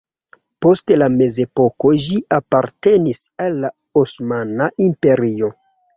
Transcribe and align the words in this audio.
Post 0.65 0.93
la 1.01 1.09
mezepoko 1.17 1.91
ĝi 2.05 2.17
apartenis 2.39 3.19
al 3.45 3.61
la 3.67 3.71
Osmana 4.03 4.71
Imperio. 4.91 5.53